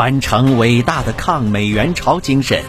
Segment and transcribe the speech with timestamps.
[0.00, 2.64] 传承伟大的抗美援朝精神，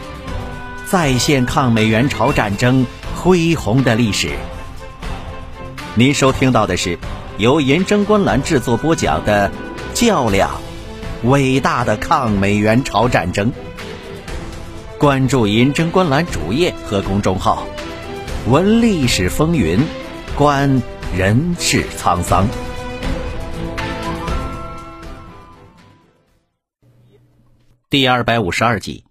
[0.85, 4.31] 再现抗美援朝战争恢宏的历史。
[5.95, 6.99] 您收听到的是
[7.37, 9.49] 由银针观澜制作播讲的
[9.93, 10.51] 《较量：
[11.23, 13.49] 伟大的抗美援朝战争》。
[14.97, 17.65] 关注银针观澜主页和公众号，
[18.49, 19.79] 闻历史风云，
[20.35, 20.81] 观
[21.17, 22.45] 人世沧桑。
[27.91, 29.03] 第二百五十二集，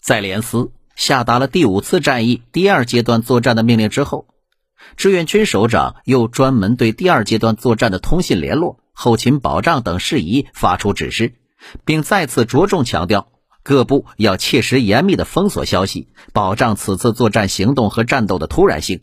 [0.00, 4.28] 在连斯下达了第五次战役第二阶段作战的命令之后，
[4.96, 11.34] 志愿军首长又专门对第二阶段作战的通信联络、后勤保障等事宜发出指示，
[11.84, 13.32] 并再次着重强调
[13.64, 19.02] 各部要切实严密的封锁消息，保障此次作战行动和战斗的突然性。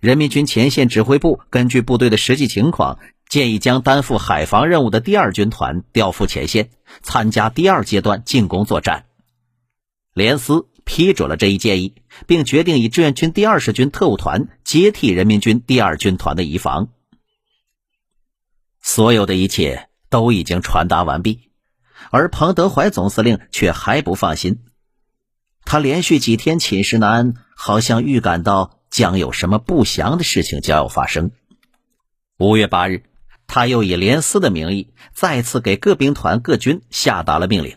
[0.00, 2.98] 人民军前线指挥部根据部队的实际情况。
[3.34, 6.70] 建议将担负海防任务的第二军团调赴前线，
[7.02, 9.06] 参加第二阶段进攻作战。
[10.12, 11.96] 联司批准了这一建议，
[12.28, 16.90] 并决定以志愿军第二十军特务团接替人民军第二军团的移防。
[18.80, 21.50] 所有的一切都已经传达完毕，
[22.12, 24.60] 而彭德怀总司令却还不放心。
[25.64, 31.32] 他连续几天寝食难安，好像预感到将有什么不祥的事情将要发生。
[32.38, 33.02] 五月八日。
[33.54, 37.76] 他又以连司的名义再次给各兵团、各军下达了命令，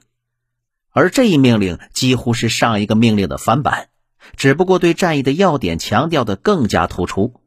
[0.89, 3.89] 而这一命令几乎是上一个命令的翻版，
[4.36, 7.42] 只不过对战役的要点强调的更加突出。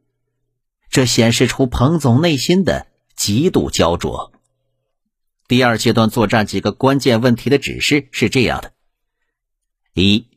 [0.89, 2.87] 这显示出彭总内心的
[3.17, 4.31] 极度焦灼。
[5.49, 8.71] 第二阶段作战几个关键问题的指示是这样的：
[9.93, 10.27] 一、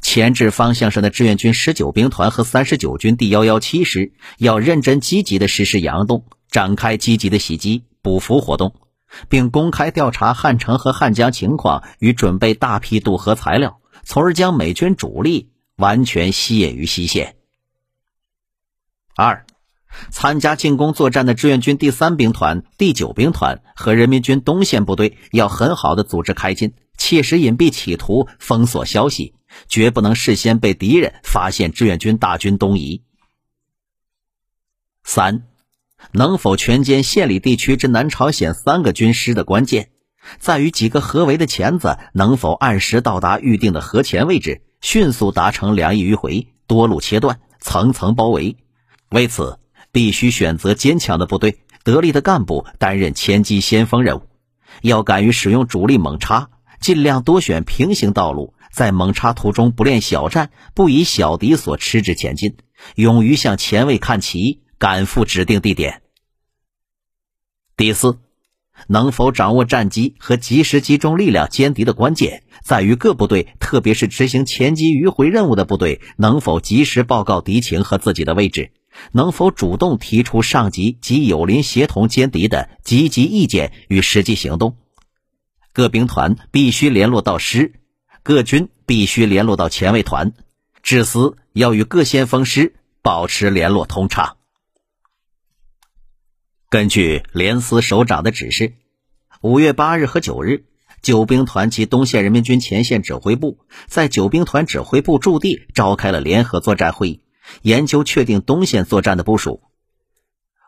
[0.00, 6.24] 前置方向上的志愿军十九兵团和三十九军第幺幺七师要认真积极的实施佯动。
[6.52, 8.76] 展开积极的袭击、补俘活动，
[9.28, 17.36] 并公开调查汉城和汉江情况与准备大批渡河材料，从而将美军主力完全吸引于西线。
[19.16, 19.46] 二、
[20.10, 29.34] 参加进攻作战的志愿军第三兵团、第九兵团和人民军东线部队要很好的组织开进，切实隐蔽企图，封锁消息，
[29.68, 33.02] 绝不能事先被敌人发现志愿军大军东移。
[35.02, 35.48] 三。
[36.10, 39.90] 能否全歼县里地区之南朝鲜三个军师的关键，
[40.38, 48.56] 在于几个合围的钳子能否按时到达预定的核前位置，迅速达成两翼迂回、多路切断、层层包围。
[49.10, 49.58] 为此，
[49.92, 54.22] 必须选择坚强的部队、得力的干部担任前击先锋任务，
[54.82, 62.56] 要敢于使用主力猛插，尽量多选平行道路，在猛插途中不练小战，不以小敌所吃之前进，
[62.94, 64.60] 勇于向前卫看齐。
[64.82, 66.02] 赶赴指定地点。
[67.76, 68.18] 第四，
[68.88, 78.72] 能否掌握战机和及时集中力量歼敌的关键，在于各部队，特别是执行前击迂回任务的部队，能否及时报告敌情和自己的位置，
[79.12, 84.76] 能否主动提出上级及友邻协同歼敌的积极意见与实际行动。
[85.72, 87.74] 各兵团必须联络到师，
[88.24, 90.32] 各军必须联络到前卫团，
[90.82, 94.38] 至司要与各先锋师保持联络通畅。
[96.72, 98.72] 根据联司首长的指示，
[99.42, 100.64] 五月八日和九日，
[101.02, 107.20] 九兵团及东线人民军前线指挥部在九兵团指挥部驻地召开了联合作战会议，
[107.60, 109.60] 研究确定东线作战的部署。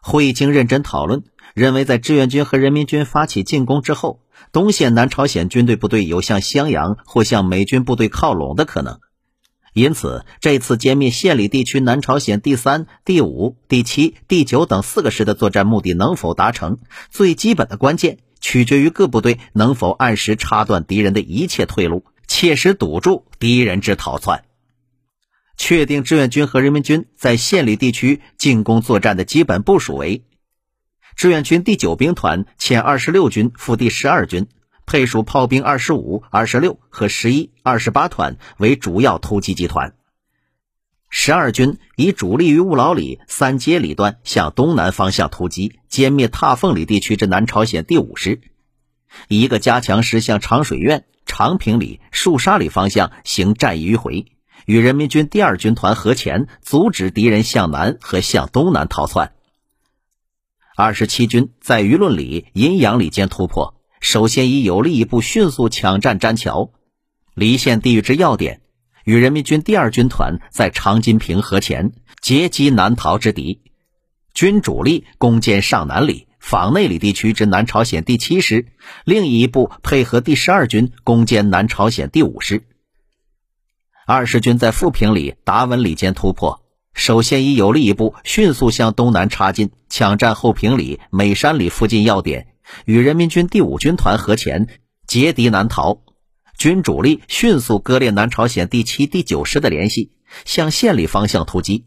[0.03, 4.21] 会议经认真讨论，认为在志愿军和人民军发起进攻之后，
[4.53, 9.01] 东线南朝鲜军队部队有向襄阳或向美军部队靠拢的可能。
[9.75, 16.79] 因此，这次歼灭县里地区南朝鲜第三、第五、第七、第九等四个师的作战目的能否达成，
[17.11, 24.45] 最基本的关键取决于各部队能否按时插断敌人的一切退路，切实堵住敌人之逃窜。
[25.57, 30.25] 确定志愿军和人民军在县里地区进攻作战的基本部署为：
[31.17, 34.47] 志愿军第九兵团遣二十六军副第十二军。
[34.87, 39.95] 配属炮兵二十五、二十六和十一、二十八团为主要突击集团。
[41.09, 48.41] 十二军以主力于务老里、三街里段向东南方向突击，歼灭踏凤里地区之南朝鲜第五师。
[49.29, 54.27] 一个加强师向长水院、长平里、树沙里方向行战役迂回，
[54.67, 59.33] 与人民军第二军团合前，阻止敌人向南和向东南逃窜。
[60.77, 63.77] 二十七军在舆论里、阴阳里间突破。
[64.05, 66.71] 首先以有力一部迅速抢占詹桥，
[67.33, 68.61] 离线地域之要点，
[69.05, 73.63] 与人民军第二军团在长津平河前截击南逃之敌，
[74.35, 78.67] 军主力攻坚上南里，坊内里地区之南朝鲜第七师，
[79.07, 82.63] 另一部配合第十二军攻坚南朝鲜第五师。
[84.07, 86.61] 二十军在富平里、达文里间突破，
[86.93, 92.49] 首先以有利一部迅速向东南插进，抢占后平里、美山里附近要点，
[92.85, 94.69] 与人民军第五军团合前，
[95.07, 96.03] 截敌南逃。
[96.57, 100.13] 军主力迅速割裂南朝鲜第七、第九师的联系，
[100.45, 101.87] 向县里方向突击。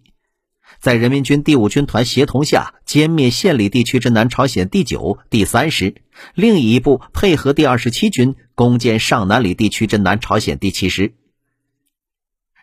[0.80, 5.96] 在人民军第五军团协同下，歼灭县里地区之南朝鲜第九、第三师，
[6.36, 11.14] 另一部配合第二十七军攻坚上南里地区之南朝鲜第七师。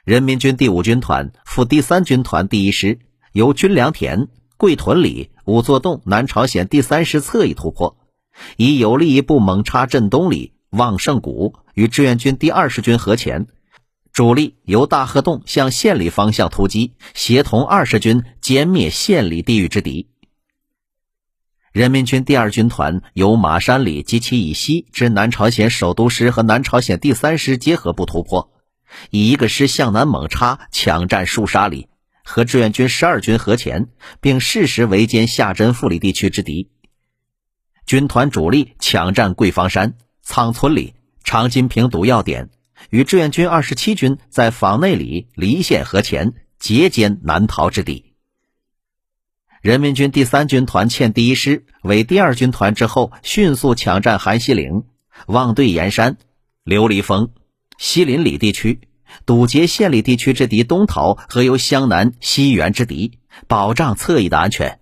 [0.05, 3.01] 人民军第五军团赴第三军团第一师，
[3.33, 4.29] 由军粮田、
[4.59, 7.97] 桂屯里、五座洞南朝鲜第三师侧翼突破，
[8.57, 11.57] 以有利一部猛插镇东里、望胜谷。
[11.75, 13.49] 与志愿军第二十军合前，
[14.13, 20.09] 主力由大河洞向县里方向突击，协同二十军歼灭县里地域之敌。
[21.73, 28.53] 人民军第二军团由马山里及其以西之南朝鲜首都师和南朝鲜第三师结合部突破，
[29.11, 31.89] 以一个师向南猛插，抢占树沙里，
[32.23, 33.89] 和志愿军十二军合前，
[34.21, 36.71] 并适时围歼下真富里地区之敌。
[37.87, 40.95] 军团主力抢占桂芳山、仓村里。
[41.27, 42.51] 长津平堵要点，
[42.91, 48.13] 与志愿军二十七军在坊内里、离县河前截歼南逃之敌。
[49.63, 54.85] 人民军第三军团欠第一师为第二军团之后，迅速抢占韩西岭、
[55.27, 56.19] 望对岩山、
[56.63, 57.31] 琉璃峰、
[57.79, 58.81] 西林里地区，
[59.25, 64.79] 堵截县里地区之敌东逃和由湘南西援之敌，保障侧翼的安全。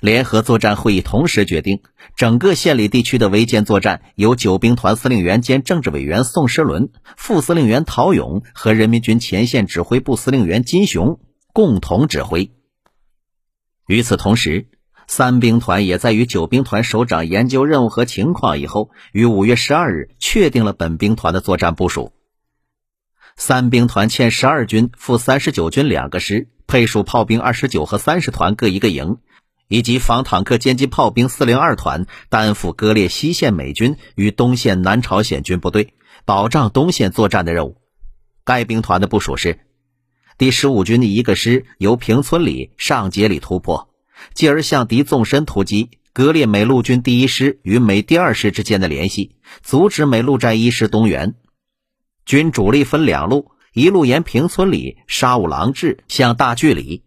[0.00, 1.80] 联合作战会议同时决定，
[2.16, 11.20] 整个县里地区的围歼作战由九兵团司令员兼政治委员宋时轮、副司令员陶勇和人民军前线指挥部司令员金雄
[11.52, 12.52] 共同指挥。
[13.86, 14.66] 与此同时，
[15.06, 22.12] 三兵团也在与九兵团首长研究任务和情况以后，于五月十二日确定了本兵团的作战部署。
[23.36, 29.18] 三兵团欠十二军副三十九军两个师，配属炮兵二十九和三十团各一个营。
[29.68, 37.76] 以及防坦克歼击炮兵四零二团担负割裂西线美军与东线南朝鲜军部队，保障东线作战的任务。
[38.44, 39.58] 该兵团的部署是：
[40.38, 43.88] 第十五军的一个师由平村里、上街里突破，
[44.34, 51.34] 继而向敌纵深突击，割裂美陆军第一师与美第二师之间的联系，阻止美陆战一师东援。
[52.24, 57.02] 军主力分两路，一路沿平村里、沙五郎治向大巨里。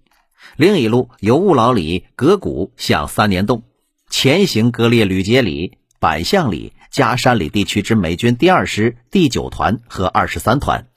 [0.59, 3.63] 另一路由务老里、葛谷向三年洞，
[4.09, 10.89] 前行割裂吕杰里、板巷里、加山里地区之美军第二师第九团和二十三团，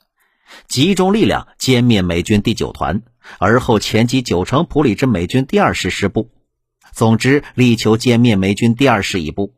[0.67, 3.03] 集中力量歼灭美军第九团，
[3.39, 6.29] 而后前击九城普里之美军第二师师部。
[6.91, 9.53] 总之，力求歼灭美军第二师一部。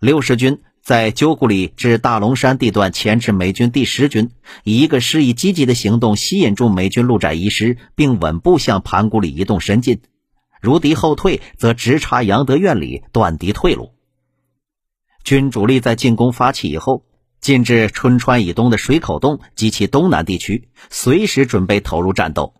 [0.00, 0.62] 六十军。
[0.82, 4.30] 在鸠谷里至大龙山地段牵制美军第十军，
[4.64, 10.00] 以一个师以积极的行动吸引住美军陆战一师，并稳步向盘古里移动深进。
[10.60, 13.94] 如敌后退，则直插杨德院里，断敌退路。
[15.22, 17.04] 军主力在进攻发起以后，
[17.40, 22.54] 进至春川以东的水口洞及其东南地区，随时准备投入战斗，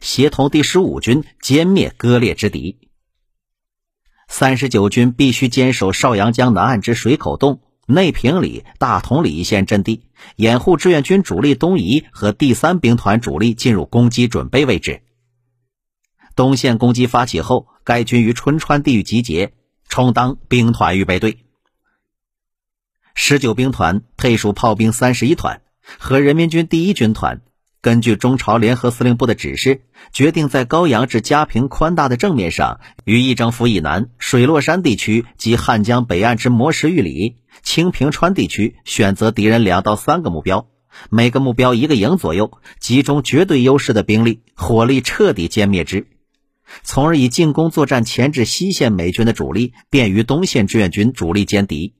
[0.00, 2.78] 协同第十五军歼灭割裂之敌。
[4.26, 10.02] 三十九军必须坚守邵阳江南岸之水口洞、内平里、大同里一线阵地，
[10.36, 15.00] 掩护志愿军主力东移和第三兵团主力进入攻击准备位置。
[16.36, 19.54] 东线攻击发起后，该军于春川地域集结，
[19.88, 21.38] 充当兵团预备队。
[23.14, 25.62] 十九兵团配属炮兵三十一团
[25.98, 27.40] 和人民军第一军团。
[27.80, 29.82] 根据中朝联合司令部的指示，
[30.12, 40.66] 决定在高阳至嘉平宽大的正面上，于义政府以南水落山地区及汉江北岸之磨石峪里、清平川地区，选择敌人两到三个目标，
[41.08, 46.08] 每个目标一个营左右，集中绝对优势的兵力，火力彻底歼灭之，
[46.82, 51.94] 从而以进攻作战钳制西线美军的主力，便于东线志愿军主力歼敌。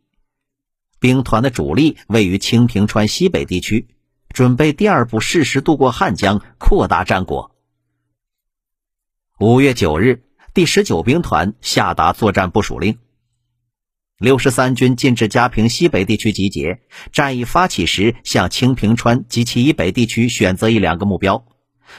[0.98, 3.86] 兵团的主力位于清平川西北地区。
[4.30, 7.54] 准备第二步适时渡过汉江，扩大战果。
[9.40, 12.98] 五月九日，第十九兵团下达作战部署令：
[14.18, 16.80] 六十三军进至嘉平西北地区集结，
[17.12, 21.46] 战役发起时，向清平川及其以北地区选择一两个目标，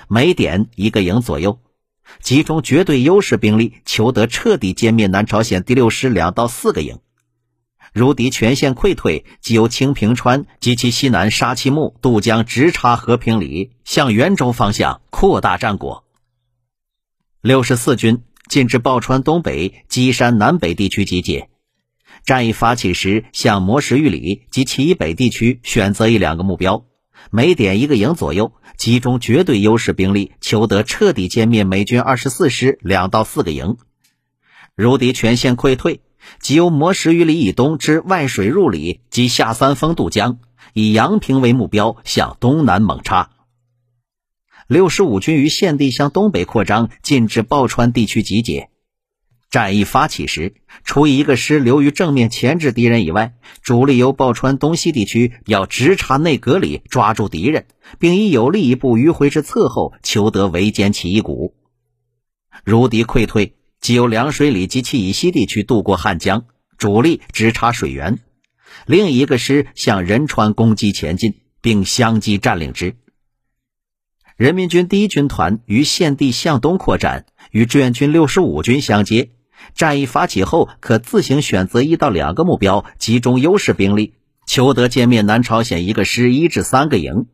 [0.08, 1.60] 每点一个营左右，
[2.22, 7.00] 集中绝对优势兵力，求得彻底歼灭南朝鲜第六师两到四个营。
[7.94, 16.06] 如敌全线溃退，即由清平川及其西南沙崎木渡江，直插和平里，向元州方向扩大战果。
[17.42, 21.50] 六十四军进至报川东北、基山南北地区集结。
[22.26, 26.86] 战役发起时，向磨石峪里及其以北地区选择一两个目标，
[27.32, 33.78] 每点一个营左右，集中绝对优势兵力，求得彻底歼灭美军二十四师两到四个营。
[34.76, 36.02] 如敌全线溃退，
[36.40, 40.40] 即由磨石峪里以东之外水入里及下三丰渡江，
[40.74, 43.32] 以阳平为目标，向东南猛插。
[44.68, 48.70] 六十五军于现地向东北扩张，进至鲍川地区集结。
[49.50, 53.34] 战役发起时，除一个师留于正面钳制敌人以外，
[53.64, 57.66] 主力由鲍川东西地区要直插内阁里，抓住敌人，
[57.98, 61.56] 并以有力一部迂回至侧后，求得围歼其一股。
[62.64, 66.46] 如敌溃退，即由凉水里及其以西地区渡过汉江，
[66.78, 68.20] 主力直插水源，
[68.86, 72.96] 另一个师向仁川攻击前进，并相继占领之。
[74.36, 79.32] 人民军第一军团于现地向东扩展，与志愿军六十五军相接。
[79.76, 84.14] 战役发起后，可自行选择一到两个目标，集中优势兵力，
[84.46, 87.28] 求得歼灭南朝鲜一个师一至三个营。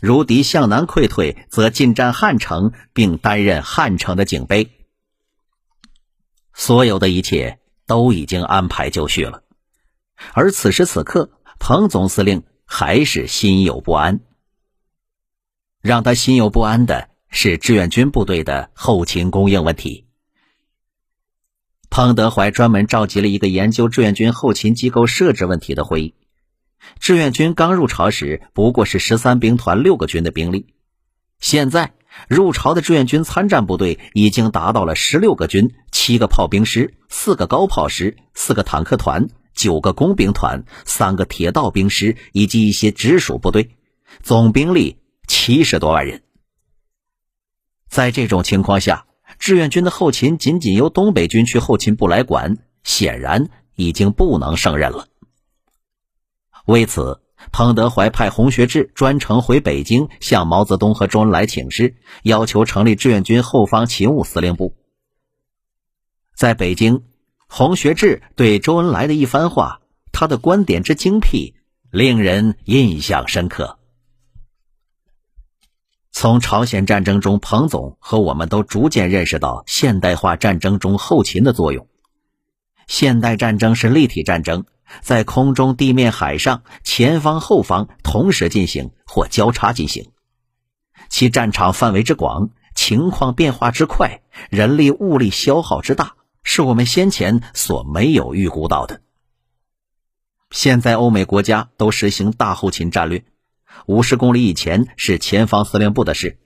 [0.00, 4.68] 如敌向南溃退，则进占汉城，并担任汉城的警备。
[6.54, 9.42] 所有的一切都已经安排就绪了，
[10.32, 14.20] 而此时此刻，彭总司令还是心有不安。
[15.82, 20.06] 让他心有不安的是志愿军部队的后勤供应问题。
[21.90, 26.14] 彭德怀专门召集了一个研究志愿军后勤机构设置问题的会议。
[27.00, 30.74] 志愿军刚入朝时不过是十三兵团六个军的兵力，
[31.38, 31.94] 现在
[32.28, 43.76] 入朝的志愿军参战部队已经达到了十六个军、七个炮兵师、四个高炮师、四个坦克团、九个工兵团、三个铁道兵师以及一些直属部队，
[44.22, 44.98] 总兵力。
[45.26, 46.22] 七十多万人，
[47.88, 49.06] 在这种情况下，
[49.38, 55.08] 志愿军的后勤仅仅由东北军区后勤部来管，显然已经不能胜任了。
[56.66, 64.74] 为此，彭德怀派洪学智专程回北京，向毛泽东和周恩来请示，要求成立志愿军后方勤务司令部。
[66.34, 67.04] 在北京，
[67.48, 71.54] 洪学智对周恩来的一番话，他的观点之精辟，
[71.90, 73.78] 令人印象深刻。
[76.10, 81.88] 从朝鲜战争中，彭总和我们都逐渐认识到现代化战争中后勤的作用。
[82.86, 84.64] 现代战争是立体战争，
[85.00, 90.10] 在空中、地面、海上，前方、后方同时进行或交叉进行，
[91.08, 99.00] 其战场范围之广，情况变化之快，人力物力消耗之大，是我们先前所没有预估到的。
[100.50, 103.24] 现在欧美国家都实行大后勤战略。
[103.86, 106.38] 五十公里以前是前方司令部的事，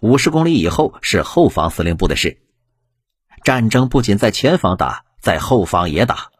[0.00, 2.42] 五十公里以后是后方司令部的事。
[3.44, 6.30] 战争不仅在前方打，在后方也打。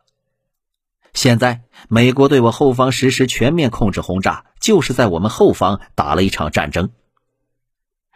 [1.16, 6.90] 现在美国对我后方实施全面控制轰炸，就是在我们后方打了一场战争。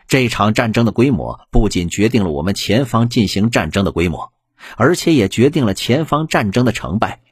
[0.07, 4.33] 这场战争的规模不仅决定了我们前方进行战争的规模，
[4.77, 7.23] 而且也决定了前方战争的成败。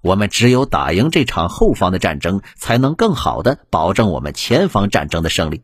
[0.00, 5.62] 我们只有打赢这场后方的战争，才能更好的保证我们前方战争的胜利。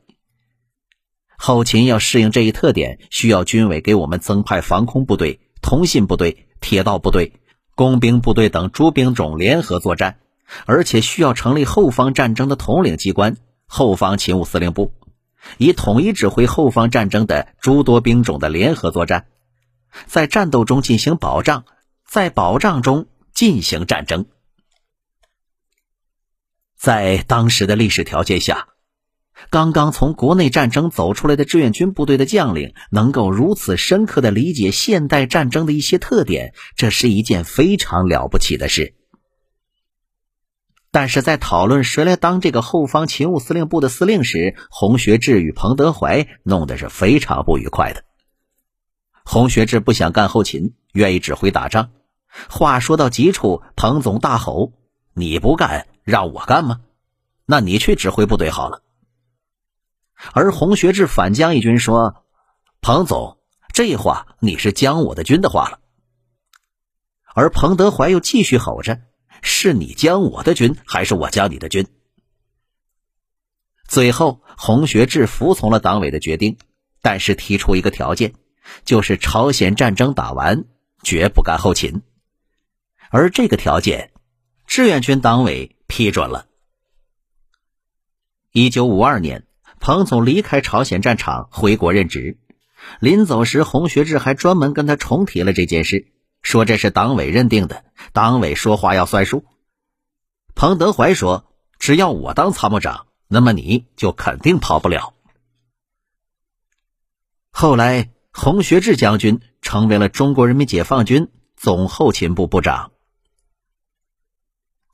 [1.38, 7.32] 后勤要适应这一特点，需要军委给我们增派防空部队、通信部队、铁道部队、
[7.78, 10.18] 工兵部队等诸兵种联合作战，
[10.66, 13.36] 而且需要成立后方战争的统领机关——
[13.70, 14.92] 后方勤务司令部，
[15.58, 19.26] 以统一指挥后方战争的诸多兵种的联合作战，
[20.06, 21.64] 在战斗中进行保障，
[22.04, 23.06] 在保障中。
[23.34, 24.26] 进行战争，
[26.76, 28.66] 在当时的历史条件下，
[29.50, 38.94] 刚刚从国内战争走出来的志愿军部队的将领能够如此深刻的理解现代战争的一些特点，这是一件非常了不起的事。
[40.90, 48.04] 但是在讨论谁来当这个后方勤务司令部的司令时，洪学智与彭德怀弄得是非常不愉快的。
[49.24, 51.90] 洪学智不想干后勤，愿意指挥打仗。
[52.48, 54.72] 话说到极处，彭总大吼
[55.14, 56.80] ：“你不干，让我干吗？
[57.44, 58.82] 那你去指挥部队好了。”
[60.32, 62.24] 而洪学智反将一军说
[62.80, 63.38] ：“彭总，
[63.72, 65.80] 这话你是将我的军的话了。”
[67.34, 69.00] 而彭德怀又继续吼着
[69.42, 71.86] ：“是你将我的军，还是我将你的军？”
[73.86, 76.58] 最后，洪学智服从了党委的决定，
[77.00, 78.34] 但是提出一个条件，
[78.84, 80.64] 就是朝鲜战争打完，
[81.02, 82.02] 绝不干后勤。
[83.10, 84.12] 而这个条件，
[84.66, 86.48] 志愿军党委批准了。
[88.52, 89.46] 一九五二年，
[89.80, 92.38] 彭总离开朝鲜战场回国任职，
[93.00, 99.44] 临走时，洪学智还专门跟他重提了这件事，说这是党委认定的，党委说话要算数。
[100.54, 105.14] 彭德怀说：“只要我当参谋长，那么你就肯定跑不了。”
[107.50, 112.92] 后来，洪学智将军成为了中国人民解放军总后勤部部长。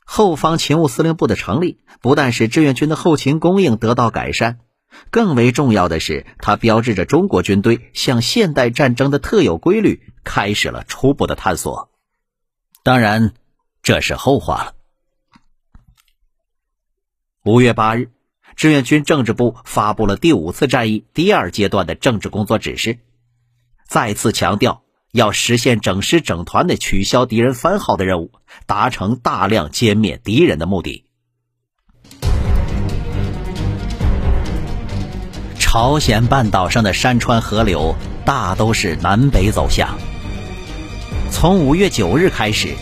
[0.06, 4.60] 后方勤务司令部的成立，不但使志愿军的后勤供应得到改善，
[5.10, 11.90] 更为重要的是，它标志着中国军队向现代战争的特有规律开始了初步的探索。
[12.82, 13.34] 当然，
[13.82, 14.74] 这是后话了。
[17.44, 18.10] 五月八日，
[18.56, 22.98] 志愿军政治部发布了第五次战役第二阶段的政治工作指示，
[23.86, 24.82] 再次强调。
[25.12, 28.32] 要实现整师整团的取消敌人番号的任务，
[28.66, 31.06] 达成大量歼灭敌人的目的。
[35.74, 39.98] 朝鲜半岛上的山川河流大都是南北走向。
[41.32, 42.76] 从五月九日开始，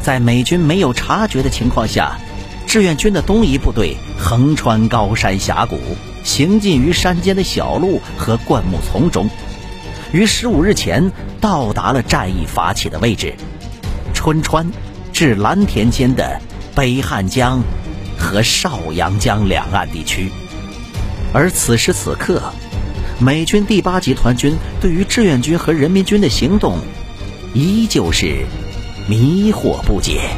[0.00, 2.16] 在美军没有察觉的情况下，
[2.64, 5.80] 志愿军的东移部队横穿高山峡谷，
[6.22, 9.28] 行进于山间的小路和灌木丛中。
[10.12, 11.10] 于十五日前
[11.40, 13.34] 到达了战役发起的位置——
[14.14, 14.70] 春川
[15.12, 16.40] 至蓝田间的
[16.76, 17.60] 北汉江
[18.16, 20.30] 和邵阳江两岸地区。
[21.32, 22.42] 而此时此刻，
[23.18, 26.78] 美军第八集团军对于志愿军和人民军的行动，
[27.52, 28.46] 依旧是
[29.08, 30.30] 迷惑不解。